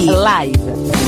Live. 0.00 0.99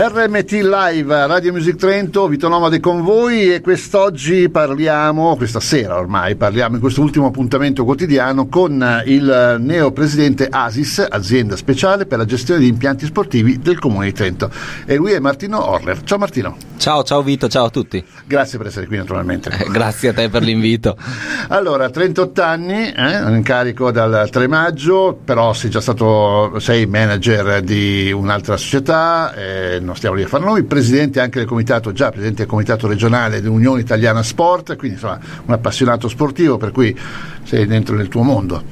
RMT 0.00 0.52
Live, 0.62 1.26
Radio 1.26 1.50
Music 1.50 1.74
Trento, 1.74 2.28
Vito 2.28 2.46
Nomade 2.46 2.78
con 2.78 3.02
voi 3.02 3.52
e 3.52 3.60
quest'oggi 3.60 4.48
parliamo, 4.48 5.34
questa 5.34 5.58
sera 5.58 5.96
ormai 5.96 6.36
parliamo 6.36 6.76
in 6.76 6.80
questo 6.80 7.02
ultimo 7.02 7.26
appuntamento 7.26 7.82
quotidiano 7.84 8.46
con 8.46 9.02
il 9.06 9.56
neo 9.58 9.90
presidente 9.90 10.46
Asis, 10.48 11.04
azienda 11.10 11.56
speciale 11.56 12.06
per 12.06 12.18
la 12.18 12.24
gestione 12.26 12.60
di 12.60 12.68
impianti 12.68 13.06
sportivi 13.06 13.58
del 13.58 13.80
Comune 13.80 14.06
di 14.06 14.12
Trento. 14.12 14.52
E 14.86 14.94
lui 14.94 15.10
è 15.10 15.18
Martino 15.18 15.68
Orler. 15.68 16.04
Ciao 16.04 16.18
Martino. 16.18 16.56
Ciao, 16.76 17.02
ciao 17.02 17.20
Vito, 17.22 17.48
ciao 17.48 17.64
a 17.64 17.70
tutti. 17.70 18.02
Grazie 18.24 18.56
per 18.56 18.68
essere 18.68 18.86
qui 18.86 18.98
naturalmente. 18.98 19.50
Eh, 19.50 19.68
grazie 19.68 20.10
a 20.10 20.12
te 20.12 20.28
per 20.28 20.42
l'invito. 20.42 20.96
allora, 21.48 21.90
38 21.90 22.40
anni, 22.40 22.92
eh, 22.92 23.18
in 23.30 23.42
carico 23.42 23.90
dal 23.90 24.28
3 24.30 24.46
maggio, 24.46 25.18
però 25.24 25.52
sei 25.54 25.70
già 25.70 25.80
stato, 25.80 26.60
sei 26.60 26.86
manager 26.86 27.62
di 27.62 28.12
un'altra 28.12 28.56
società, 28.56 29.34
eh, 29.34 29.80
non 29.88 29.96
stiamo 29.96 30.16
lì 30.16 30.22
a 30.22 30.28
fare 30.28 30.44
noi, 30.44 30.62
presidente 30.64 31.18
anche 31.18 31.38
del 31.38 31.48
comitato, 31.48 31.92
già 31.92 32.10
presidente 32.10 32.42
del 32.42 32.46
comitato 32.46 32.86
regionale 32.86 33.40
dell'Unione 33.40 33.80
Italiana 33.80 34.22
Sport, 34.22 34.76
quindi 34.76 34.96
insomma 34.96 35.18
un 35.46 35.52
appassionato 35.52 36.08
sportivo 36.08 36.58
per 36.58 36.72
cui 36.72 36.96
sei 37.42 37.66
dentro 37.66 37.96
nel 37.96 38.08
tuo 38.08 38.22
mondo. 38.22 38.62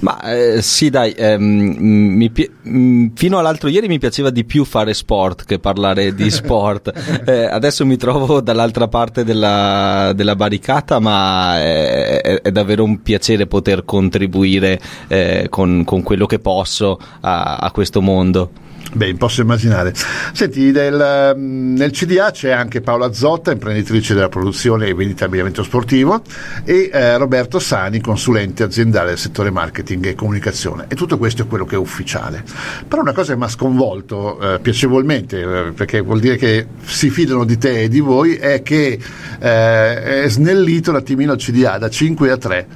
Ma 0.00 0.20
eh, 0.22 0.62
sì, 0.62 0.88
dai, 0.88 1.12
ehm, 1.12 1.42
mi, 1.42 2.32
mm, 2.68 3.08
fino 3.14 3.38
all'altro 3.38 3.68
ieri 3.68 3.86
mi 3.86 3.98
piaceva 3.98 4.30
di 4.30 4.44
più 4.44 4.64
fare 4.64 4.94
sport 4.94 5.44
che 5.44 5.58
parlare 5.58 6.14
di 6.14 6.28
sport. 6.30 6.92
eh, 7.26 7.44
adesso 7.44 7.84
mi 7.84 7.96
trovo 7.96 8.40
dall'altra 8.40 8.88
parte 8.88 9.24
della, 9.24 10.12
della 10.14 10.36
barricata, 10.36 11.00
ma 11.00 11.58
è, 11.58 12.20
è, 12.20 12.40
è, 12.42 12.50
davvero 12.50 12.84
un 12.84 13.02
piacere 13.02 13.46
poter 13.46 13.84
contribuire 13.84 14.80
eh, 15.08 15.46
con, 15.50 15.84
con, 15.84 16.02
quello 16.02 16.24
che 16.26 16.38
posso 16.38 16.98
a, 17.20 17.56
a 17.56 17.70
questo 17.70 18.00
mondo. 18.00 18.68
Beh, 18.92 19.14
posso 19.14 19.40
immaginare. 19.40 19.92
Senti, 20.32 20.72
nel, 20.72 21.34
mm, 21.36 21.76
nel, 21.76 21.92
CDA 21.92 22.32
c'è 22.32 22.50
anche 22.50 22.80
Paola 22.80 23.12
Zotta, 23.12 23.52
imprenditrice 23.52 24.14
della 24.14 24.28
produzione 24.28 24.86
e 24.86 24.94
vendita 24.94 25.20
di 25.20 25.24
abbigliamento 25.26 25.62
sportivo, 25.62 26.22
e 26.64 26.90
eh, 26.92 27.16
Roberto 27.16 27.60
Sani, 27.60 28.00
consulente 28.00 28.64
aziendale 28.64 29.10
del 29.10 29.18
settore 29.18 29.50
marketing 29.50 30.06
e 30.06 30.14
comunicazione. 30.16 30.86
E 30.88 30.96
tutto 30.96 31.18
questo 31.18 31.42
è 31.42 31.46
quello 31.46 31.64
che 31.64 31.76
è 31.76 31.78
ufficiale. 31.78 32.42
Però 32.88 33.00
una 33.00 33.12
cosa 33.12 33.32
che 33.32 33.38
mi 33.38 33.44
ha 33.44 33.48
sconvolto 33.48 34.54
eh, 34.54 34.58
piacevolmente, 34.58 35.40
eh, 35.40 35.72
perché 35.72 36.00
vuol 36.00 36.18
dire 36.18 36.36
che 36.36 36.66
si 36.84 37.10
fidano 37.10 37.44
di 37.44 37.58
te 37.58 37.82
e 37.82 37.88
di 37.88 38.00
voi, 38.00 38.34
è 38.34 38.62
che 38.62 38.98
eh, 39.38 40.22
è 40.22 40.28
snellito 40.28 40.90
un 40.90 40.96
attimino 40.96 41.34
il 41.34 41.38
CDA 41.38 41.78
da 41.78 41.88
5 41.88 42.30
a 42.30 42.36
3. 42.36 42.66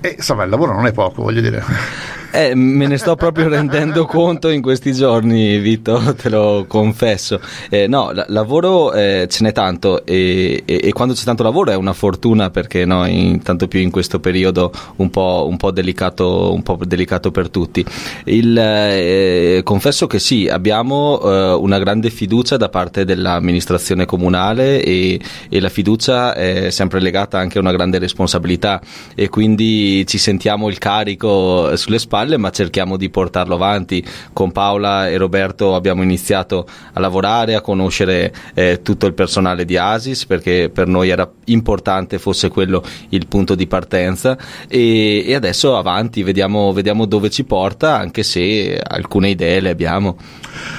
E 0.00 0.14
insomma, 0.16 0.44
il 0.44 0.50
lavoro 0.50 0.72
non 0.72 0.86
è 0.86 0.92
poco, 0.92 1.22
voglio 1.22 1.42
dire. 1.42 2.20
Eh, 2.34 2.54
me 2.54 2.86
ne 2.86 2.96
sto 2.96 3.14
proprio 3.14 3.46
rendendo 3.48 4.06
conto 4.08 4.48
in 4.48 4.62
questi 4.62 4.94
giorni, 4.94 5.58
Vito, 5.58 6.14
te 6.16 6.30
lo 6.30 6.64
confesso. 6.66 7.38
Eh, 7.68 7.86
no, 7.86 8.10
la- 8.10 8.24
lavoro 8.28 8.94
eh, 8.94 9.26
ce 9.28 9.44
n'è 9.44 9.52
tanto 9.52 10.06
e-, 10.06 10.62
e-, 10.64 10.80
e, 10.82 10.92
quando 10.92 11.12
c'è 11.12 11.24
tanto 11.24 11.42
lavoro 11.42 11.72
è 11.72 11.74
una 11.74 11.92
fortuna 11.92 12.48
perché 12.48 12.86
no, 12.86 13.04
in, 13.06 13.42
tanto 13.42 13.68
più 13.68 13.80
in 13.80 13.90
questo 13.90 14.18
periodo 14.18 14.72
un 14.96 15.10
po', 15.10 15.46
un 15.46 15.58
po', 15.58 15.72
delicato, 15.72 16.54
un 16.54 16.62
po 16.62 16.78
delicato, 16.82 17.30
per 17.30 17.50
tutti. 17.50 17.84
Il, 18.24 18.56
eh, 18.56 19.60
confesso 19.62 20.06
che 20.06 20.18
sì, 20.18 20.48
abbiamo 20.48 21.20
eh, 21.20 21.52
una 21.52 21.78
grande 21.78 22.08
fiducia 22.08 22.56
da 22.56 22.70
parte 22.70 23.04
dell'amministrazione 23.04 24.06
comunale 24.06 24.82
e, 24.82 25.20
e 25.50 25.60
la 25.60 25.68
fiducia 25.68 26.34
è 26.34 26.70
sempre 26.70 26.98
legata 26.98 27.38
anche 27.38 27.58
a 27.58 27.60
una 27.60 27.72
grande 27.72 27.98
responsabilità 27.98 28.80
e 29.14 29.28
quindi 29.28 30.06
ci 30.06 30.16
sentiamo 30.16 30.70
il 30.70 30.78
carico 30.78 31.76
sulle 31.76 31.98
spalle 31.98 32.20
spalle, 32.22 32.36
ma 32.36 32.50
cerchiamo 32.50 32.96
di 32.96 33.10
portarlo 33.10 33.54
avanti. 33.54 34.04
Con 34.32 34.52
Paola 34.52 35.08
e 35.08 35.16
Roberto 35.16 35.74
abbiamo 35.74 36.02
iniziato 36.02 36.66
a 36.92 37.00
lavorare, 37.00 37.54
a 37.54 37.60
conoscere 37.60 38.32
eh, 38.54 38.80
tutto 38.82 39.06
il 39.06 39.14
personale 39.14 39.64
di 39.64 39.76
Asis, 39.76 40.26
perché 40.26 40.70
per 40.72 40.86
noi 40.86 41.10
era 41.10 41.28
importante 41.46 42.18
fosse 42.18 42.48
quello 42.48 42.82
il 43.10 43.26
punto 43.26 43.54
di 43.54 43.66
partenza 43.66 44.36
e, 44.68 45.24
e 45.26 45.34
adesso 45.34 45.76
avanti, 45.76 46.22
vediamo, 46.22 46.72
vediamo 46.72 47.06
dove 47.06 47.30
ci 47.30 47.44
porta, 47.44 47.96
anche 47.96 48.22
se 48.22 48.80
alcune 48.82 49.30
idee 49.30 49.60
le 49.60 49.70
abbiamo. 49.70 50.16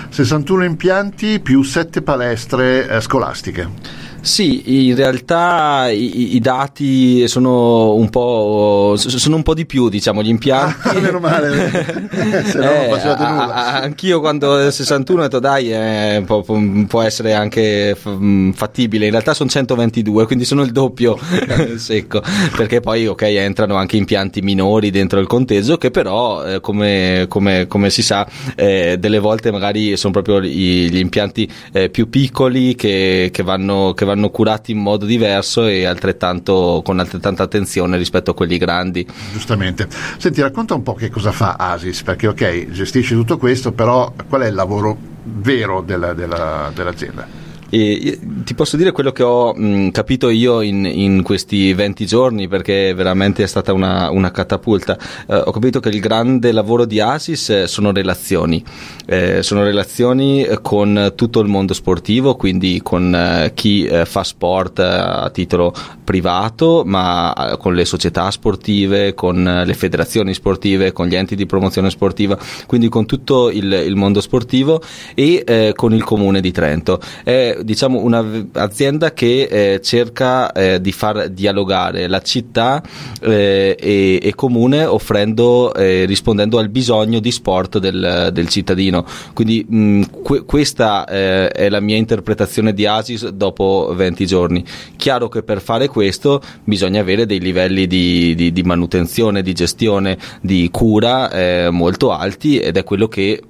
61 0.09 0.63
impianti 0.63 1.39
più 1.39 1.63
7 1.63 2.01
palestre 2.01 2.87
eh, 2.87 3.01
scolastiche. 3.01 4.02
Sì, 4.23 4.88
in 4.88 4.95
realtà 4.95 5.89
i, 5.89 6.35
i, 6.35 6.39
dati 6.39 7.28
sono 7.28 7.94
un, 7.94 8.09
po', 8.09 8.94
sono 8.95 9.35
un 9.35 9.44
po' 9.44 9.53
di 9.53 9.66
più, 9.66 9.89
diciamo, 9.89 10.23
gli 10.23 10.29
impianti. 10.29 10.88
Ah, 10.88 10.94
meno 10.94 11.19
male, 11.19 12.07
se 12.47 12.57
no 12.57 12.72
eh, 12.72 12.88
non 12.88 12.97
facevate 12.97 13.23
nulla. 13.25 13.81
anch'io 13.81 14.22
quando 14.22 14.72
61 14.72 15.19
ho 15.19 15.23
detto 15.23 15.39
dai, 15.39 15.73
eh, 15.73 16.23
può, 16.25 16.41
può, 16.41 17.01
essere 17.01 17.33
anche 17.33 17.97
mm, 18.07 18.51
fattibile. 18.51 19.03
In 19.03 19.12
realtà 19.12 19.33
sono 19.33 19.50
122, 19.50 20.25
quindi 20.25 20.45
sono 20.45 20.62
il 20.63 20.72
doppio 20.72 21.19
secco, 21.75 22.23
perché 22.56 22.79
poi 22.79 23.07
ok 23.07 23.23
entrano 23.23 23.75
anche 23.75 23.97
impianti 23.97 24.39
minori 24.41 24.89
dentro 24.89 25.19
il 25.19 25.28
conteggio 25.28 25.78
che 25.78 25.91
però, 25.91 26.45
eh, 26.45 26.62
come, 26.62 27.25
come, 27.28 27.67
come, 27.67 27.89
si 27.89 28.01
sa, 28.01 28.25
eh, 28.56 28.95
delle 28.97 29.19
volte 29.19 29.51
magari 29.51 29.97
sono 29.97 30.13
proprio 30.13 30.41
gli, 30.41 30.89
gli 30.89 31.00
impianti 31.00 31.51
eh, 31.73 31.89
più 31.89 32.09
piccoli 32.09 32.75
che, 32.75 33.29
che 33.29 33.44
vanno, 33.44 33.94
che 33.94 34.06
vanno 34.06 34.12
vanno 34.13 34.29
curati 34.29 34.72
in 34.72 34.79
modo 34.79 35.06
diverso 35.06 35.66
e 35.66 35.85
altrettanto, 35.85 36.81
con 36.84 37.00
altrettanta 37.00 37.44
attenzione 37.44 37.97
rispetto 37.97 38.31
a 38.31 38.34
quelli 38.34 38.57
grandi. 38.57 39.06
Giustamente. 39.31 39.88
Senti, 40.18 40.41
racconta 40.41 40.75
un 40.75 40.84
po' 40.84 40.94
che 40.94 41.09
cosa 41.09 41.31
fa 41.31 41.56
Asis, 41.57 42.03
perché 42.03 42.28
ok, 42.28 42.72
gestisce 42.72 43.16
tutto 43.16 43.38
questo, 43.38 43.72
però 43.72 44.13
qual 44.28 44.41
è 44.41 44.47
il 44.47 44.56
lavoro 44.56 44.97
vero 45.24 45.81
della, 45.81 46.13
della, 46.13 46.72
dell'azienda? 46.74 47.42
E 47.75 48.19
ti 48.44 48.53
posso 48.53 48.78
dire 48.78 48.91
quello 48.91 49.11
che 49.11 49.23
ho 49.23 49.51
mh, 49.51 49.89
capito 49.89 50.29
io 50.29 50.61
in, 50.61 50.85
in, 50.85 51.23
questi 51.23 51.73
20 51.73 52.06
giorni, 52.06 52.47
perché 52.47 52.94
veramente 52.94 53.41
è 53.41 53.47
stata 53.47 53.73
una, 53.73 54.11
una 54.11 54.29
catapulta. 54.29 54.95
Eh, 55.25 55.35
ho 55.35 55.50
capito 55.50 55.79
che 55.79 55.89
il 55.89 56.00
grande 56.00 56.51
lavoro 56.51 56.85
di 56.85 57.00
Asis 57.00 57.50
eh, 57.50 57.67
sono 57.67 57.91
relazioni, 57.91 58.63
eh, 59.07 59.41
sono 59.41 59.63
relazioni 59.63 60.47
con 60.62 61.13
tutto 61.16 61.39
il 61.39 61.47
mondo 61.47 61.73
sportivo, 61.73 62.35
quindi 62.35 62.79
con 62.83 63.12
eh, 63.16 63.53
chi 63.56 63.85
eh, 63.85 64.06
fa 64.06 64.22
sport 64.22 64.78
eh, 64.78 64.83
a 64.83 65.31
titolo 65.31 65.73
privato, 66.03 66.83
ma 66.85 67.56
con 67.57 67.73
le 67.73 67.85
società 67.85 68.29
sportive, 68.29 69.16
con 69.16 69.63
le 69.66 69.73
federazioni 69.73 70.35
sportive, 70.35 70.91
con 70.91 71.07
gli 71.07 71.16
enti 71.16 71.35
di 71.35 71.47
promozione 71.47 71.89
sportiva, 71.89 72.38
quindi 72.67 72.88
con 72.88 73.07
tutto 73.07 73.50
il, 73.50 73.72
il 73.72 73.95
mondo 73.95 74.22
sportivo 74.22 74.79
e 75.16 75.73
con 75.75 75.91
il 75.95 76.03
comune 76.03 76.39
di 76.39 76.51
Trento. 76.51 77.00
È 77.23 77.62
diciamo 77.63 78.00
un'azienda 78.00 79.13
che 79.13 79.44
eh, 79.44 79.81
cerca 79.81 80.51
eh, 80.51 80.81
di 80.81 80.91
far 80.91 81.29
dialogare 81.29 82.07
la 82.07 82.22
città 82.22 82.81
eh, 83.22 83.75
e, 83.79 84.19
e, 84.22 84.35
comune 84.35 84.85
offrendo 84.85 85.74
eh, 85.74 86.06
rispondendo 86.06 86.57
al 86.57 86.69
bisogno 86.69 87.19
di 87.19 87.31
sport 87.31 87.79
del, 87.79 88.29
del 88.31 88.47
cittadino. 88.50 89.06
Quindi 89.34 89.66
mh, 89.68 90.01
que- 90.22 90.44
questa 90.44 91.06
eh, 91.06 91.50
è 91.50 91.69
la 91.69 91.79
mia 91.79 91.97
interpretazione 91.97 92.74
di 92.74 92.85
Asis 92.85 93.28
dopo 93.29 93.94
20 93.95 94.25
giorni. 94.25 94.63
Chiaro 94.95 95.30
che 95.30 95.44
per 95.44 95.62
fare 95.62 95.88
questo 95.88 96.41
bisogna 96.63 97.01
avere 97.01 97.25
dei 97.25 97.40
livelli 97.40 97.88
di, 97.88 98.35
di, 98.35 98.51
di 98.51 98.63
manutenzione 98.63 99.41
di 99.41 99.53
gestione 99.53 100.18
di 100.41 100.69
cura 100.72 101.30
eh, 101.31 101.69
molto 101.69 102.12
alti 102.12 102.59
ed 102.59 102.78
è 102.78 102.84
quello 102.84 103.07
che 103.07 103.41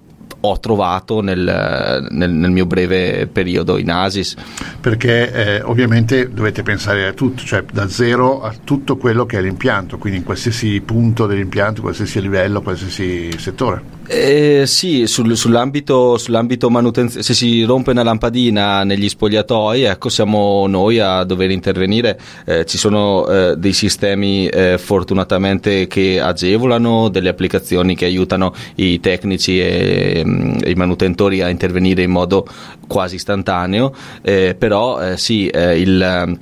ho 0.45 0.59
trovato 0.59 1.21
nel, 1.21 2.07
nel, 2.09 2.31
nel, 2.31 2.51
mio 2.51 2.65
breve 2.65 3.27
periodo 3.27 3.77
in 3.77 3.89
Asis. 3.89 4.35
Perché 4.79 5.31
eh, 5.31 5.61
ovviamente 5.61 6.29
dovete 6.31 6.63
pensare 6.63 7.07
a 7.07 7.13
tutto, 7.13 7.43
cioè 7.43 7.63
da 7.71 7.87
zero 7.87 8.41
a 8.41 8.53
tutto 8.61 8.97
quello 8.97 9.25
che 9.25 9.37
è 9.37 9.41
l'impianto, 9.41 9.97
quindi 9.97 10.19
in 10.19 10.25
qualsiasi 10.25 10.81
punto 10.81 11.27
dell'impianto, 11.27 11.81
qualsiasi 11.81 12.19
livello, 12.19 12.61
qualsiasi 12.61 13.31
settore. 13.37 14.01
Eh, 14.05 14.63
sì, 14.65 15.07
sul, 15.07 15.37
sull'ambito, 15.37 16.17
sull'ambito 16.17 16.69
manutenzione, 16.69 17.23
se 17.23 17.33
si 17.33 17.63
rompe 17.63 17.91
una 17.91 18.03
lampadina 18.03 18.83
negli 18.83 19.07
spogliatoi, 19.07 19.83
ecco, 19.83 20.09
siamo 20.09 20.67
noi 20.67 20.99
a 20.99 21.23
dover 21.23 21.51
intervenire. 21.51 22.19
Eh, 22.45 22.65
ci 22.65 22.77
sono 22.77 23.25
eh, 23.27 23.55
dei 23.55 23.71
sistemi 23.71 24.47
eh, 24.47 24.77
fortunatamente 24.77 25.87
che 25.87 26.19
agevolano, 26.19 27.07
delle 27.07 27.29
applicazioni 27.29 27.95
che 27.95 28.05
aiutano 28.05 28.53
i 28.75 28.99
tecnici 28.99 29.59
e, 29.59 30.11
e 30.17 30.25
mm, 30.25 30.57
i 30.65 30.73
manutentori 30.73 31.41
a 31.41 31.47
intervenire 31.47 32.03
in 32.03 32.11
modo 32.11 32.45
quasi 32.87 33.15
istantaneo, 33.15 33.95
eh, 34.21 34.53
però 34.57 34.99
eh, 34.99 35.17
sì, 35.17 35.49
il 35.53 36.37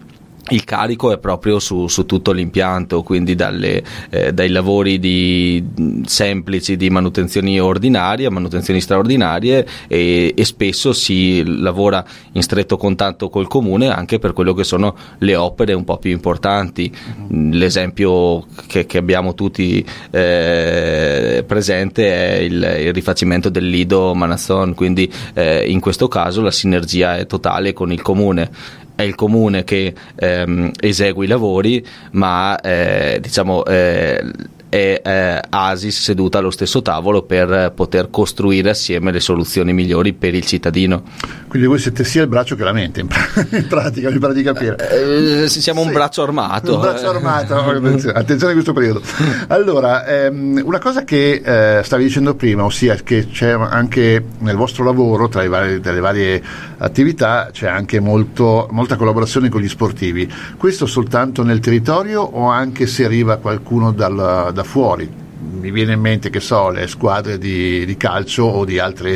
il 0.49 0.63
carico 0.63 1.13
è 1.13 1.17
proprio 1.19 1.59
su, 1.59 1.87
su 1.87 2.05
tutto 2.05 2.31
l'impianto, 2.31 3.03
quindi 3.03 3.35
dalle, 3.35 3.83
eh, 4.09 4.33
dai 4.33 4.49
lavori 4.49 4.99
di, 4.99 5.63
semplici 6.05 6.75
di 6.75 6.89
manutenzioni 6.89 7.59
ordinarie 7.59 8.25
a 8.25 8.31
manutenzioni 8.31 8.81
straordinarie 8.81 9.65
e, 9.87 10.33
e, 10.35 10.45
spesso 10.45 10.93
si 10.93 11.43
lavora 11.45 12.03
in 12.33 12.41
stretto 12.41 12.75
contatto 12.75 13.29
col 13.29 13.47
comune 13.47 13.89
anche 13.89 14.19
per 14.19 14.33
quello 14.33 14.53
che 14.53 14.63
sono 14.63 14.95
le 15.19 15.35
opere 15.35 15.73
un 15.73 15.83
po' 15.83 15.97
più 15.97 16.11
importanti. 16.11 16.91
L'esempio 17.29 18.45
che, 18.67 18.85
che 18.85 18.97
abbiamo 18.97 19.35
tutti 19.35 19.85
eh, 20.09 21.43
presente 21.45 22.11
è 22.11 22.39
il, 22.39 22.77
il, 22.79 22.93
rifacimento 22.93 23.49
del 23.49 23.67
Lido 23.67 24.13
Manazzon, 24.15 24.73
quindi 24.73 25.11
eh, 25.33 25.69
in 25.69 25.79
questo 25.79 26.07
caso 26.07 26.41
la 26.41 26.51
sinergia 26.51 27.17
è 27.17 27.25
totale 27.27 27.73
con 27.73 27.91
il 27.91 28.01
comune 28.01 28.79
è 29.01 29.05
il 29.05 29.15
comune 29.15 29.63
che 29.63 29.93
ehm, 30.15 30.71
esegue 30.79 31.25
i 31.25 31.27
lavori, 31.27 31.85
ma 32.11 32.59
eh, 32.59 33.19
diciamo, 33.21 33.65
eh, 33.65 34.23
è 34.71 35.01
eh, 35.03 35.41
Asis 35.49 36.01
seduta 36.01 36.37
allo 36.37 36.49
stesso 36.49 36.81
tavolo 36.81 37.23
per 37.23 37.73
poter 37.75 38.09
costruire 38.09 38.69
assieme 38.69 39.11
le 39.11 39.19
soluzioni 39.19 39.73
migliori 39.73 40.13
per 40.13 40.33
il 40.33 40.45
cittadino. 40.45 41.03
Quindi 41.49 41.67
voi 41.67 41.77
siete 41.77 42.05
sia 42.05 42.21
il 42.21 42.29
braccio 42.29 42.55
che 42.55 42.63
la 42.63 42.71
mente, 42.71 43.01
in, 43.01 43.07
pratica, 43.67 44.09
mi 44.09 44.17
pare 44.17 44.33
di 44.33 44.43
capire. 44.43 44.77
Eh, 44.89 45.43
eh 45.43 45.49
siamo 45.49 45.81
sì. 45.81 45.87
un 45.87 45.93
braccio 45.93 46.23
armato. 46.23 46.75
Un 46.75 46.79
braccio 46.79 47.09
armato, 47.09 47.55
attenzione, 48.15 48.51
a 48.51 48.53
questo 48.53 48.71
periodo. 48.71 49.01
Allora, 49.47 50.05
ehm, 50.05 50.61
una 50.63 50.79
cosa 50.79 51.03
che 51.03 51.41
eh, 51.43 51.83
stavi 51.83 52.05
dicendo 52.05 52.35
prima, 52.35 52.63
ossia 52.63 52.95
che 52.95 53.27
c'è 53.27 53.51
anche 53.51 54.23
nel 54.37 54.55
vostro 54.55 54.85
lavoro, 54.85 55.27
tra 55.27 55.41
le 55.41 55.49
varie, 55.49 55.81
le 55.83 55.99
varie 55.99 56.41
attività, 56.77 57.49
c'è 57.51 57.67
anche 57.67 57.99
molto, 57.99 58.69
molta 58.71 58.95
collaborazione 58.95 59.49
con 59.49 59.59
gli 59.59 59.67
sportivi. 59.67 60.31
Questo 60.55 60.85
soltanto 60.85 61.43
nel 61.43 61.59
territorio 61.59 62.21
o 62.21 62.47
anche 62.47 62.87
se 62.87 63.03
arriva 63.03 63.35
qualcuno 63.35 63.91
dal, 63.91 64.51
da 64.61 64.63
fuori? 64.63 65.19
mi 65.41 65.71
viene 65.71 65.93
in 65.93 65.99
mente 65.99 66.29
che 66.29 66.39
so 66.39 66.69
le 66.69 66.87
squadre 66.87 67.39
di, 67.39 67.83
di 67.83 67.97
calcio 67.97 68.43
o 68.43 68.63
di 68.63 68.77
altre 68.77 69.15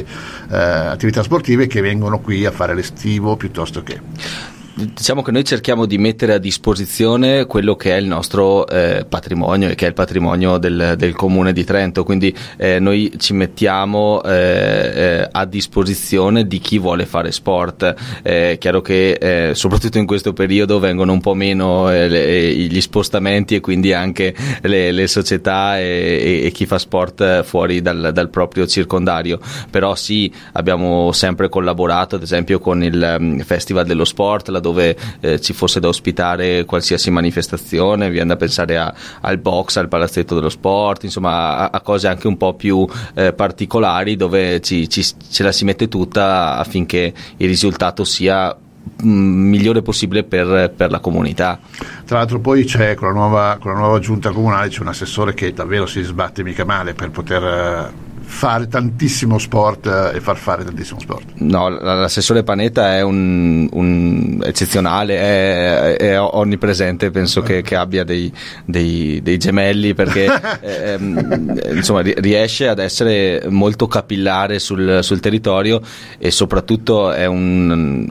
eh, 0.50 0.58
attività 0.58 1.22
sportive 1.22 1.68
che 1.68 1.82
vengono 1.82 2.20
qui 2.20 2.46
a 2.46 2.52
fare 2.52 2.74
l'estivo 2.74 3.36
piuttosto 3.36 3.84
che 3.84 4.00
diciamo 4.76 5.22
che 5.22 5.32
noi 5.32 5.46
cerchiamo 5.46 5.86
di 5.86 5.98
mettere 5.98 6.34
a 6.34 6.38
disposizione 6.38 7.46
quello 7.46 7.76
che 7.76 7.96
è 7.96 7.98
il 7.98 8.06
nostro 8.06 8.68
eh, 8.68 9.06
patrimonio 9.08 9.70
e 9.70 9.76
che 9.76 9.86
è 9.86 9.88
il 9.88 9.94
patrimonio 9.94 10.58
del, 10.58 10.96
del 10.98 11.16
comune 11.16 11.54
di 11.54 11.64
Trento, 11.64 12.04
quindi 12.04 12.36
eh, 12.58 12.80
noi 12.80 13.14
ci 13.18 13.34
mettiamo 13.34 14.22
eh, 14.24 14.92
eh 14.96 15.30
a 15.32 15.46
disposizione 15.46 16.46
di 16.46 16.60
chi 16.60 16.78
vuole 16.78 17.06
fare 17.06 17.32
sport. 17.32 17.96
È 18.22 18.52
eh, 18.52 18.58
chiaro 18.58 18.82
che 18.82 19.12
eh, 19.14 19.56
soprattutto 19.56 19.98
in 19.98 20.06
questo 20.06 20.34
periodo 20.34 20.80
vengono 20.80 21.12
un 21.12 21.22
po' 21.22 21.34
meno 21.34 21.90
le, 21.90 22.54
gli 22.54 22.82
spostamenti 22.82 23.56
e 23.56 23.60
quindi 23.60 23.94
anche 23.94 24.34
le, 24.62 24.92
le 24.92 25.08
società 25.08 25.80
e, 25.80 26.42
e, 26.44 26.52
chi 26.52 26.66
fa 26.66 26.78
sport 26.78 27.44
fuori 27.44 27.82
dal, 27.82 28.12
dal, 28.14 28.30
proprio 28.30 28.68
circondario, 28.68 29.40
però 29.70 29.96
sì, 29.96 30.32
abbiamo 30.54 31.12
sempre 31.12 31.50
collaborato 31.50 32.16
ad 32.16 32.24
esempio 32.24 32.60
con 32.60 32.84
il 32.84 33.16
um, 33.20 33.40
Festival 33.40 33.86
dello 33.86 34.06
Sport, 34.06 34.50
la 34.50 34.60
dove 34.66 34.96
eh, 35.20 35.40
ci 35.40 35.54
fosse 35.54 35.80
da 35.80 35.88
ospitare 35.88 36.66
qualsiasi 36.66 37.12
manifestazione, 37.12 38.10
viene 38.10 38.30
da 38.30 38.36
pensare 38.36 38.78
a, 38.78 38.92
al 39.22 39.38
box, 39.38 39.76
al 39.76 39.88
palazzetto 39.88 40.34
dello 40.34 40.50
sport, 40.50 41.04
insomma 41.04 41.58
a, 41.58 41.70
a 41.72 41.82
cose 41.82 42.08
anche 42.08 42.28
un 42.28 42.38
po' 42.38 42.56
più 42.56 42.88
eh, 43.14 43.34
particolari 43.34 44.16
dove 44.16 44.62
ci, 44.62 44.90
ci, 44.90 45.04
ce 45.04 45.44
la 45.44 45.52
si 45.52 45.66
mette 45.66 45.88
tutta 45.88 46.58
affinché 46.58 47.14
il 47.38 47.48
risultato 47.48 48.04
sia 48.04 48.56
mm, 48.56 49.50
migliore 49.50 49.84
possibile 49.84 50.24
per, 50.24 50.74
per, 50.76 50.90
la 50.90 51.00
comunità. 51.00 51.60
Tra 52.06 52.18
l'altro 52.18 52.40
poi 52.40 52.64
c'è 52.64 52.96
con 52.96 53.10
la, 53.10 53.14
nuova, 53.14 53.58
con 53.60 53.72
la 53.72 53.78
nuova 53.78 54.00
giunta 54.00 54.32
comunale 54.32 54.70
c'è 54.70 54.82
un 54.82 54.88
assessore 54.88 55.36
che 55.36 55.54
davvero 55.54 55.86
si 55.86 56.02
sbatte 56.02 56.42
mica 56.42 56.66
male 56.66 56.96
per 56.96 57.12
poter 57.12 57.44
eh, 57.44 58.05
fare 58.26 58.68
tantissimo 58.68 59.38
sport 59.38 59.86
eh, 59.86 60.18
e 60.18 60.20
far 60.20 60.38
fare 60.38 60.64
tantissimo 60.64 61.00
sport. 61.00 61.34
No, 61.36 61.70
l'assessore 61.70 62.44
Panetta 62.44 62.96
è 62.96 63.02
un, 63.02 63.68
un 63.72 64.42
eccezionale, 64.44 65.18
è, 65.18 65.96
è, 65.96 66.20
onnipresente, 66.20 67.12
penso 67.12 67.42
che, 67.42 67.62
che 67.62 67.76
abbia 67.76 68.04
dei, 68.04 68.32
dei, 68.66 69.22
dei, 69.22 69.38
gemelli 69.38 69.94
perché 69.94 70.26
eh, 70.62 70.92
ehm, 70.94 71.62
insomma, 71.74 72.02
riesce 72.02 72.68
ad 72.68 72.80
essere 72.80 73.44
molto 73.50 73.88
capillare 73.88 74.60
sul, 74.60 75.00
sul 75.02 75.20
territorio 75.20 75.82
e 76.18 76.32
soprattutto 76.32 77.12
è, 77.12 77.26
un, 77.26 78.08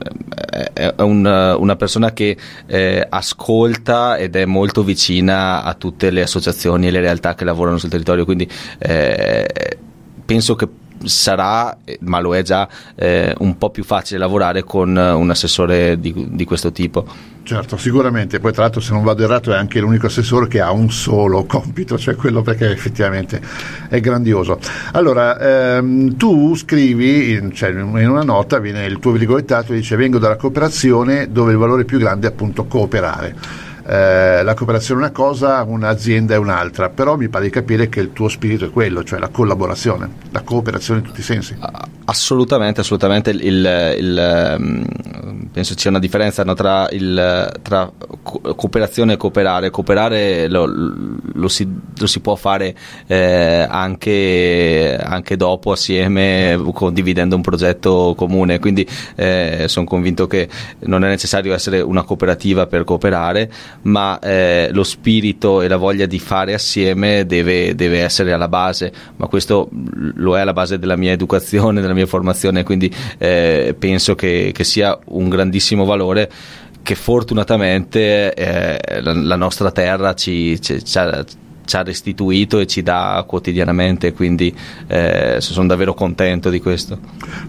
è 0.73 0.93
un, 1.01 1.55
una 1.59 1.75
persona 1.75 2.13
che 2.13 2.37
eh, 2.65 3.05
ascolta 3.07 4.17
ed 4.17 4.35
è 4.35 4.45
molto 4.45 4.83
vicina 4.83 5.63
a 5.63 5.73
tutte 5.73 6.09
le 6.09 6.21
associazioni 6.21 6.87
e 6.87 6.91
le 6.91 7.01
realtà 7.01 7.35
che 7.35 7.43
lavorano 7.43 7.77
sul 7.77 7.89
territorio, 7.89 8.25
quindi 8.25 8.49
eh, 8.79 9.77
penso 10.25 10.55
che 10.55 10.67
sarà, 11.03 11.77
ma 11.99 12.19
lo 12.19 12.35
è 12.35 12.41
già, 12.41 12.67
eh, 12.95 13.33
un 13.39 13.57
po' 13.57 13.69
più 13.69 13.83
facile 13.83 14.19
lavorare 14.19 14.63
con 14.63 14.95
un 14.95 15.29
assessore 15.29 15.99
di, 15.99 16.29
di, 16.31 16.45
questo 16.45 16.71
tipo. 16.71 17.05
Certo, 17.43 17.77
sicuramente, 17.77 18.39
poi 18.39 18.51
tra 18.51 18.63
l'altro 18.63 18.81
se 18.81 18.91
non 18.93 19.03
vado 19.03 19.23
errato 19.23 19.53
è 19.53 19.55
anche 19.55 19.79
l'unico 19.79 20.07
assessore 20.07 20.47
che 20.47 20.61
ha 20.61 20.71
un 20.71 20.89
solo 20.89 21.45
compito, 21.45 21.97
cioè 21.97 22.15
quello 22.15 22.41
perché 22.41 22.71
effettivamente 22.71 23.39
è 23.87 23.99
grandioso. 23.99 24.59
Allora, 24.93 25.77
ehm, 25.77 26.15
tu 26.15 26.55
scrivi, 26.55 27.51
cioè 27.53 27.69
in 27.69 28.09
una 28.09 28.23
nota 28.23 28.57
viene 28.57 28.85
il 28.85 28.97
tuo 28.97 29.11
virgolettato 29.11 29.73
e 29.73 29.75
dice 29.75 29.95
vengo 29.95 30.17
dalla 30.17 30.37
cooperazione 30.37 31.31
dove 31.31 31.51
il 31.51 31.57
valore 31.57 31.85
più 31.85 31.99
grande 31.99 32.27
è 32.27 32.31
appunto 32.31 32.65
cooperare 32.65 33.63
eh, 33.87 34.41
la 34.41 34.53
cooperazione 34.55 35.01
è 35.01 35.03
una 35.03 35.13
cosa, 35.13 35.61
un'azienda 35.61 36.33
è 36.33 36.37
un'altra, 36.37 36.89
però 36.89 37.17
mi 37.17 37.29
pare 37.29 37.45
di 37.45 37.51
capire 37.51 37.87
che 37.87 37.99
il 37.99 38.13
tuo 38.13 38.27
spirito 38.27 38.65
è 38.65 38.71
quello, 38.71 39.03
cioè 39.03 39.19
la 39.19 39.27
collaborazione, 39.27 40.09
la 40.31 40.41
cooperazione 40.41 41.01
in 41.01 41.05
tutti 41.05 41.19
i 41.19 41.23
sensi. 41.23 41.55
Assolutamente, 42.05 42.81
assolutamente. 42.81 43.29
Il, 43.29 43.39
il, 43.41 44.17
ehm, 44.17 44.85
penso 45.55 45.73
sia 45.77 45.89
una 45.89 45.99
differenza 45.99 46.43
no, 46.43 46.53
tra, 46.53 46.89
tra, 47.61 47.89
cooperazione 48.21 49.13
e 49.13 49.17
cooperare. 49.17 49.69
Cooperare 49.69 50.49
lo, 50.49 50.65
lo, 50.65 51.47
si, 51.47 51.65
lo 51.97 52.07
si, 52.07 52.19
può 52.19 52.35
fare 52.35 52.75
eh, 53.07 53.65
anche, 53.69 54.99
anche, 55.01 55.37
dopo, 55.37 55.71
assieme, 55.71 56.59
condividendo 56.73 57.37
un 57.37 57.41
progetto 57.41 58.13
comune. 58.17 58.59
Quindi 58.59 58.85
eh, 59.15 59.63
sono 59.69 59.85
convinto 59.85 60.27
che 60.27 60.49
non 60.79 61.05
è 61.05 61.07
necessario 61.07 61.53
essere 61.53 61.79
una 61.79 62.03
cooperativa 62.03 62.67
per 62.67 62.83
cooperare, 62.83 63.49
ma 63.83 64.19
eh, 64.19 64.67
lo 64.73 64.83
spirito 64.83 65.61
e 65.61 65.69
la 65.69 65.77
voglia 65.77 66.05
di 66.05 66.19
fare 66.19 66.53
assieme 66.53 67.25
deve, 67.25 67.75
deve, 67.75 68.01
essere 68.01 68.33
alla 68.33 68.49
base, 68.49 68.91
ma 69.15 69.27
questo 69.27 69.69
lo 69.71 70.35
è 70.35 70.41
alla 70.41 70.51
base 70.51 70.77
della 70.79 70.97
mia 70.97 71.13
educazione, 71.13 71.79
della 71.79 71.93
mia 71.93 72.07
formazione, 72.07 72.63
quindi 72.63 72.93
eh, 73.19 73.73
penso 73.79 74.15
che, 74.15 74.51
che 74.53 74.65
sia 74.65 74.99
un 75.05 75.29
grandissimo 75.45 75.85
valore 75.85 76.29
che 76.81 76.95
fortunatamente 76.95 78.33
eh, 78.33 79.01
la, 79.01 79.13
la, 79.13 79.35
nostra 79.35 79.71
terra 79.71 80.13
ci, 80.13 80.59
ci, 80.61 80.83
ci, 80.83 80.97
ha, 80.99 81.23
ci, 81.65 81.75
ha, 81.75 81.81
restituito 81.81 82.59
e 82.59 82.67
ci 82.67 82.83
dà 82.83 83.23
quotidianamente, 83.27 84.13
quindi 84.13 84.55
eh, 84.87 85.37
sono 85.39 85.67
davvero 85.67 85.95
contento 85.95 86.49
di 86.51 86.59
questo. 86.59 86.99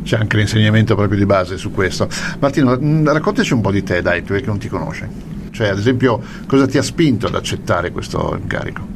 C'è 0.02 0.16
anche 0.16 0.38
l'insegnamento 0.38 0.94
proprio 0.94 1.18
di 1.18 1.26
base 1.26 1.59
su 1.59 1.70
questo. 1.70 2.09
Martino, 2.38 2.78
raccontaci 3.12 3.52
un 3.52 3.61
po' 3.61 3.70
di 3.70 3.82
te, 3.82 4.00
dai, 4.00 4.23
tu 4.23 4.32
che 4.32 4.42
non 4.47 4.59
ti 4.59 4.68
conosci. 4.68 5.04
Cioè, 5.50 5.68
ad 5.68 5.78
esempio, 5.78 6.23
cosa 6.47 6.66
ti 6.66 6.78
ha 6.78 6.82
spinto 6.82 7.26
ad 7.26 7.35
accettare 7.35 7.90
questo 7.90 8.38
incarico? 8.40 8.94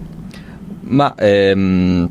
Ma 0.85 1.15
ehm, 1.17 2.11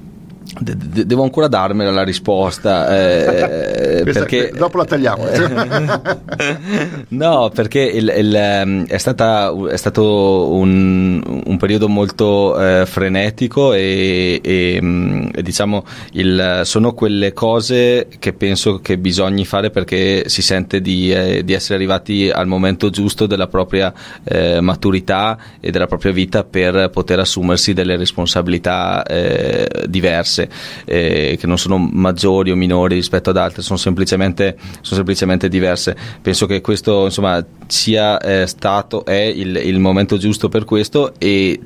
De- 0.57 0.75
de- 0.75 1.05
devo 1.05 1.21
ancora 1.23 1.47
darmela 1.47 1.91
la 1.91 2.03
risposta 2.03 2.89
eh, 2.89 4.01
perché 4.11 4.51
dopo 4.55 4.77
la 4.77 4.85
tagliamo. 4.85 5.27
No 7.09 7.51
perché 7.53 7.81
il, 7.81 8.13
il, 8.15 8.35
ehm, 8.35 8.87
è, 8.87 8.97
stata, 8.97 9.53
è, 9.69 9.77
stato 9.77 10.51
un, 10.53 11.41
un 11.45 11.57
periodo 11.57 11.87
molto 11.87 12.59
eh, 12.59 12.85
frenetico 12.85 13.73
e, 13.73 14.39
e, 14.43 14.79
mm, 14.81 15.29
e 15.33 15.41
diciamo 15.41 15.85
il, 16.13 16.61
sono 16.63 16.93
quelle 16.93 17.33
cose 17.33 18.07
che 18.19 18.33
penso 18.33 18.79
che 18.79 18.97
bisogna 18.97 19.43
fare 19.43 19.69
perché 19.69 20.29
si 20.29 20.41
sente 20.41 20.81
di, 20.81 21.11
eh, 21.11 21.43
di 21.43 21.53
essere 21.53 21.75
arrivati 21.75 22.29
al 22.29 22.47
momento 22.47 22.89
giusto 22.89 23.25
della 23.25 23.47
propria 23.47 23.93
eh, 24.23 24.61
maturità 24.61 25.37
e 25.59 25.71
della 25.71 25.87
propria 25.87 26.11
vita 26.11 26.43
per 26.43 26.89
poter 26.89 27.19
assumersi 27.19 27.73
delle 27.73 27.97
responsabilità 27.97 29.03
eh, 29.03 29.67
diverse 29.87 30.38
diverse, 30.39 30.49
eh, 30.85 31.37
che 31.39 31.47
non 31.47 31.57
sono 31.57 31.77
maggiori 31.77 32.51
o 32.51 32.55
minori 32.55 32.95
rispetto 32.95 33.31
ad 33.31 33.37
altre, 33.37 33.61
sono 33.61 33.77
semplicemente, 33.77 34.55
sono 34.81 34.95
semplicemente 34.95 35.49
diverse. 35.49 35.95
Penso 36.21 36.45
che 36.45 36.61
questo 36.61 37.05
insomma, 37.05 37.43
sia 37.67 38.17
eh, 38.19 38.47
stato, 38.47 39.03
è 39.03 39.13
il, 39.13 39.55
il 39.57 39.79
momento 39.79 40.17
giusto 40.17 40.47
per 40.47 40.63
questo 40.63 41.13
e 41.17 41.59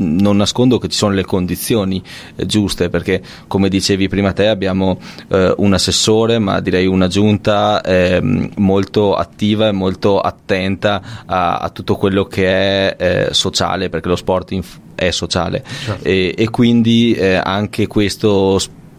non 0.00 0.36
nascondo 0.36 0.78
che 0.78 0.86
ci 0.86 0.96
sono 0.96 1.12
le 1.12 1.24
condizioni 1.24 2.00
eh, 2.36 2.46
giuste 2.46 2.88
perché 2.88 3.20
come 3.48 3.68
dicevi 3.68 4.06
prima 4.06 4.32
te 4.32 4.46
abbiamo 4.46 5.00
eh, 5.26 5.52
un 5.56 5.74
assessore 5.74 6.38
ma 6.38 6.60
direi 6.60 6.86
una 6.86 7.08
giunta 7.08 7.82
eh, 7.82 8.20
molto 8.22 9.16
attiva 9.16 9.66
e 9.66 9.72
molto 9.72 10.20
attenta 10.20 11.24
a, 11.26 11.56
a 11.56 11.70
tutto 11.70 11.96
quello 11.96 12.26
che 12.26 12.46
è 12.46 12.96
eh, 12.96 13.34
sociale 13.34 13.88
perché 13.88 14.06
lo 14.06 14.14
sport 14.14 14.52
inf- 14.52 14.78
è 14.98 15.10
sociale 15.12 15.62
certo. 15.84 16.04
e, 16.04 16.34
e, 16.36 16.50
quindi 16.50 17.12
eh, 17.12 17.40
anche 17.42 17.86
questo 17.86 18.58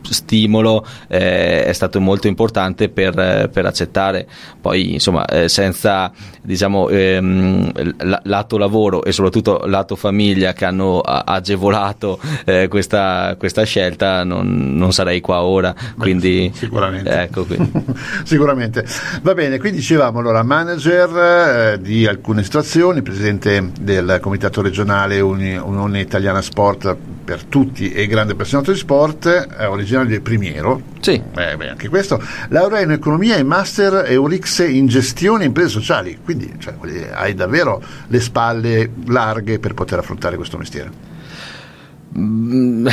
stimolo 0.10 0.86
eh, 1.08 1.66
è 1.66 1.74
stato 1.74 2.00
molto 2.00 2.28
importante 2.28 2.90
per, 2.90 3.50
per 3.52 3.66
accettare. 3.66 4.28
Poi, 4.60 4.94
insomma, 4.94 5.26
eh, 5.26 5.50
senza 5.50 6.12
diciamo, 6.42 6.90
ehm, 6.90 7.72
lato 8.24 8.58
lavoro 8.58 9.04
e 9.04 9.12
soprattutto 9.12 9.62
lato 9.66 9.96
famiglia 9.96 10.54
che 10.54 10.66
hanno 10.66 11.00
agevolato 11.00 12.20
eh, 12.46 12.68
questa, 12.68 13.36
questa, 13.38 13.64
scelta, 13.64 14.24
non, 14.24 14.76
non, 14.76 14.92
sarei 14.94 15.22
qua 15.22 15.42
ora. 15.42 15.74
Quindi, 15.98 16.52
sicuramente. 16.54 17.10
Ecco, 17.10 17.46
quindi. 17.46 17.72
sicuramente. 18.24 18.86
Va 19.22 19.34
bene, 19.34 19.60
qui 19.60 19.72
dicevamo 19.72 20.20
allora 20.20 20.44
manager 20.44 21.74
eh, 21.74 21.82
di 21.82 22.08
alcune 22.08 22.44
situazioni, 22.44 23.02
presidente 23.02 23.72
del 23.80 24.20
comitato 24.22 24.62
regionale 24.62 25.20
Unione 25.20 26.00
Italiana 26.00 26.42
Sport 26.42 27.09
per 27.30 27.44
tutti 27.44 27.92
e 27.92 28.08
grande 28.08 28.34
appassionato 28.34 28.72
di 28.72 28.78
sport, 28.80 29.28
eh, 29.28 29.66
originario 29.66 30.10
di 30.10 30.20
Primiero. 30.20 30.82
Sì. 31.00 31.12
Eh, 31.12 31.56
beh, 31.56 31.70
anche 31.70 31.88
questo. 31.88 32.20
Laurea 32.48 32.80
in 32.80 32.90
economia 32.90 33.36
e 33.36 33.44
master 33.44 34.10
Eurix 34.10 34.68
in 34.68 34.88
gestione 34.88 35.44
e 35.44 35.46
imprese 35.46 35.70
sociali. 35.70 36.18
Quindi 36.24 36.52
cioè, 36.58 36.74
hai 37.14 37.36
davvero 37.36 37.84
le 38.08 38.20
spalle 38.20 38.90
larghe 39.06 39.60
per 39.60 39.76
poter 39.76 40.00
affrontare 40.00 40.38
questo 40.38 40.58
mestiere. 40.58 40.90
Mm, 42.18 42.88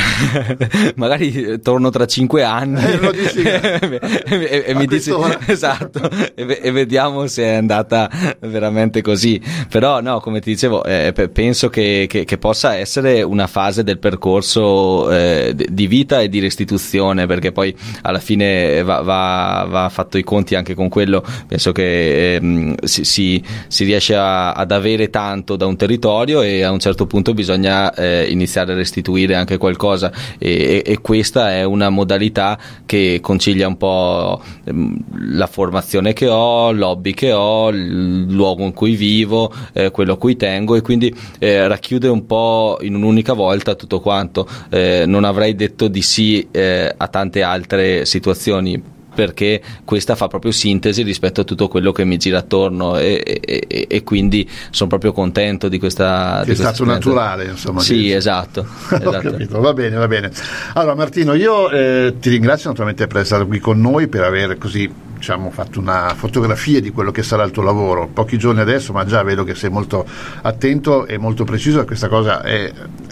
magari 0.97 1.61
torno 1.63 1.89
tra 1.89 2.07
cinque 2.07 2.43
anni. 2.43 2.83
Eh, 2.85 4.01
e, 4.29 4.65
e 4.67 4.75
mi 4.75 4.87
dici 4.87 5.11
esatto 5.47 6.11
e, 6.35 6.61
e, 6.63 6.71
vediamo 6.71 7.27
se 7.27 7.45
è 7.45 7.55
andata 7.55 8.11
veramente 8.41 9.01
così. 9.01 9.41
Però 9.71 10.01
no 10.03 10.21
come 10.21 10.41
ti 10.41 10.51
dicevo 10.51 10.85
eh, 10.85 11.13
penso 11.33 11.71
che, 11.71 12.07
che, 12.09 12.25
che, 12.25 12.39
possa 12.39 12.75
essere 12.75 13.23
una 13.23 13.47
fase 13.47 13.83
del 13.83 13.99
percorso 13.99 15.11
eh, 15.11 15.55
di 15.57 15.87
vita 15.87 16.21
e 16.21 16.29
di 16.29 16.39
restituzione 16.39 17.27
perché 17.27 17.53
poi 17.53 17.75
alla 18.03 18.21
fine 18.21 18.83
va, 18.83 19.01
va, 19.01 19.67
va 19.69 19.89
fatto 19.89 20.19
i 20.19 20.25
conti 20.25 20.55
anche 20.55 20.75
con 20.75 20.91
quello. 20.91 21.25
Penso 21.47 21.73
che 21.73 22.35
ehm, 22.35 22.75
si, 22.83 23.05
si, 23.05 23.43
si, 23.69 23.85
riesce 23.85 24.15
a, 24.15 24.53
ad 24.53 24.73
avere 24.73 25.09
tanto 25.09 25.57
da 25.57 25.65
un 25.65 25.77
territorio 25.77 26.43
e 26.43 26.63
a 26.63 26.71
un 26.71 26.79
certo 26.79 27.07
punto 27.07 27.33
bisogna 27.33 27.95
eh, 27.95 28.27
iniziare 28.29 28.73
a 28.73 28.75
restituire 28.75 29.05
restituire 29.17 29.35
anche 29.35 29.57
qualcosa 29.57 30.13
e, 30.39 30.83
e, 30.85 31.01
questa 31.01 31.53
è 31.53 31.65
una 31.65 31.89
modalità 31.89 32.59
che 32.85 33.19
concilia 33.23 33.67
un 33.67 33.77
po' 33.77 34.43
ehm, 34.65 34.99
la 35.37 35.47
formazione 35.47 36.13
che 36.13 36.29
ho, 36.29 36.73
l'hobby 36.73 37.15
che 37.15 37.33
ho, 37.33 37.71
il 37.71 38.27
luogo 38.27 38.65
in 38.65 38.75
cui 38.75 38.95
vivo, 38.95 39.53
eh, 39.73 39.91
quello 39.91 40.15
a 40.15 40.19
cui 40.19 40.37
tengo 40.37 40.75
e 40.75 40.83
quindi 40.83 41.15
eh, 41.39 41.67
racchiude 41.67 42.09
un 42.09 42.27
po' 42.27 42.79
in 42.83 42.95
un'unica 42.95 43.33
volta 43.33 43.75
tutto 43.75 44.01
quanto. 44.01 44.47
Eh, 44.69 45.05
non 45.07 45.25
avrei 45.25 45.55
detto 45.55 45.89
di 45.89 46.03
sì 46.03 46.47
eh, 46.51 46.93
a 46.95 47.09
tante 47.09 47.43
altre 47.43 48.05
situazioni 48.05 48.95
perché 49.17 49.63
questa 49.83 50.15
fa 50.15 50.29
proprio 50.29 50.53
sintesi 50.53 51.03
rispetto 51.03 51.41
a 51.41 51.45
tutto 51.45 51.69
quello 51.69 51.91
che 51.91 52.05
mi 52.05 52.19
gira 52.19 52.39
attorno 52.39 52.99
e, 52.99 53.41
e, 53.43 53.87
e 53.89 54.05
quindi 54.05 54.49
sono 54.71 54.91
proprio 54.91 55.13
contento 55.13 55.69
di 55.69 55.79
questa 55.79 56.43
che 56.45 56.53
di 56.53 56.53
è 56.53 56.55
stato 56.55 56.85
naturale 56.85 57.47
insomma 57.47 57.81
sì 57.81 58.13
esatto, 58.13 58.67
esatto. 58.93 59.61
va 59.61 59.73
bene 59.73 59.97
va 59.97 60.07
bene 60.07 60.31
allora 60.75 60.95
Martino 60.95 61.33
io 61.33 61.71
eh, 61.71 62.17
ti 62.21 62.29
ringrazio 62.29 62.69
naturalmente 62.69 63.07
per 63.07 63.23
essere 63.23 63.47
qui 63.47 63.59
con 63.59 63.81
noi 63.81 64.07
per 64.09 64.23
aver 64.23 64.59
così 64.59 65.05
diciamo, 65.17 65.51
fatto 65.51 65.81
una 65.81 66.13
fotografia 66.15 66.81
di 66.81 66.91
quello 66.91 67.11
che 67.11 67.23
sarà 67.23 67.43
il 67.45 67.51
tuo 67.51 67.63
lavoro 67.63 68.07
pochi 68.07 68.39
giorni 68.39 68.61
adesso 68.61 68.93
ma 68.93 69.05
già 69.05 69.23
vedo 69.23 69.45
che 69.45 69.55
sei 69.55 69.71
molto 69.71 70.07
attento 70.43 71.07
e 71.07 71.19
molto 71.19 71.45
preciso 71.45 71.85
questa 71.85 72.09
cosa 72.09 72.43
è 72.43 72.71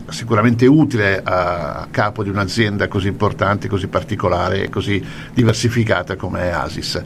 sicuramente 0.09 0.67
utile 0.67 1.21
a 1.23 1.89
capo 1.91 2.23
di 2.23 2.29
un'azienda 2.29 2.89
così 2.89 3.09
importante, 3.09 3.69
così 3.69 3.87
particolare 3.89 4.65
e 4.65 4.69
così 4.69 5.03
diversificata 5.33 6.17
come 6.17 6.53
Asis. 6.53 7.03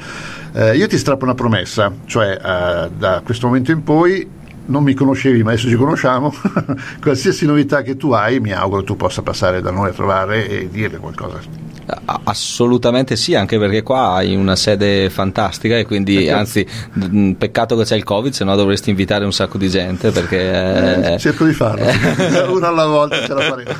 Eh, 0.52 0.76
io 0.76 0.86
ti 0.88 0.98
strappo 0.98 1.24
una 1.24 1.34
promessa, 1.34 1.92
cioè 2.06 2.32
eh, 2.32 2.90
da 2.96 3.22
questo 3.24 3.46
momento 3.46 3.70
in 3.70 3.82
poi 3.82 4.28
non 4.68 4.82
mi 4.82 4.94
conoscevi 4.94 5.42
ma 5.42 5.52
adesso 5.52 5.68
ci 5.68 5.76
conosciamo, 5.76 6.32
qualsiasi 7.00 7.46
novità 7.46 7.82
che 7.82 7.96
tu 7.96 8.12
hai 8.12 8.40
mi 8.40 8.52
auguro 8.52 8.84
tu 8.84 8.96
possa 8.96 9.22
passare 9.22 9.60
da 9.60 9.70
noi 9.70 9.90
a 9.90 9.92
trovare 9.92 10.48
e 10.48 10.68
dire 10.70 10.96
qualcosa. 10.98 11.66
Assolutamente 12.24 13.16
sì, 13.16 13.34
anche 13.34 13.58
perché 13.58 13.82
qua 13.82 14.12
hai 14.12 14.36
una 14.36 14.56
sede 14.56 15.08
fantastica 15.08 15.78
e 15.78 15.86
quindi 15.86 16.26
ecco. 16.26 16.36
anzi 16.36 16.66
peccato 17.38 17.76
che 17.76 17.84
c'è 17.84 17.96
il 17.96 18.04
covid, 18.04 18.30
se 18.32 18.44
no 18.44 18.54
dovresti 18.56 18.90
invitare 18.90 19.24
un 19.24 19.32
sacco 19.32 19.56
di 19.56 19.70
gente 19.70 20.10
perché... 20.10 21.14
Eh, 21.14 21.18
cerco 21.18 21.46
di 21.46 21.52
farlo, 21.54 21.86
una 22.52 22.68
alla 22.68 22.86
volta 22.86 23.24
ce 23.24 23.32
la 23.32 23.40
faremo. 23.40 23.70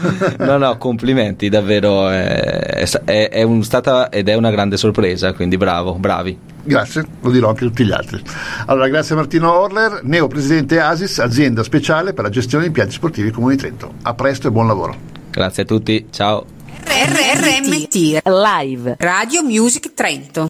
no, 0.50 0.57
no, 0.57 0.78
complimenti, 0.78 1.50
davvero, 1.50 2.09
è, 2.09 2.88
è, 3.04 3.28
è 3.28 3.42
un, 3.42 3.62
stata 3.62 4.09
ed 4.09 4.28
è 4.28 4.35
una 4.35 4.50
grande 4.50 4.78
sorpresa, 4.78 5.35
quindi 5.35 5.59
bravo, 5.59 5.92
bravi. 5.95 6.57
Grazie, 6.69 7.07
lo 7.23 7.31
dirò 7.31 7.49
anche 7.49 7.65
a 7.65 7.69
tutti 7.69 7.83
gli 7.83 7.93
altri. 7.93 8.23
Allora, 8.67 8.89
grazie 8.89 9.15
a 9.15 9.17
Martino 9.17 9.51
Orler, 9.51 10.01
neopresidente 10.03 10.79
ASIS, 10.79 11.19
azienda 11.19 11.63
speciale 11.63 12.13
per 12.13 12.25
la 12.25 12.31
gestione 12.31 12.65
di 12.65 12.69
impianti 12.69 12.93
sportivi 12.93 13.31
Comuni 13.31 13.55
di 13.55 13.63
Trento. 13.63 13.95
A 14.03 14.13
presto 14.13 14.49
e 14.49 14.51
buon 14.51 14.67
lavoro. 14.67 14.95
Grazie 15.31 15.63
a 15.63 15.67
tutti, 15.67 16.09
ciao. 16.11 16.45
RRMT 16.85 18.21
Live 18.23 18.97
Radio 18.99 19.43
Music 19.43 19.95
Trento 19.95 20.49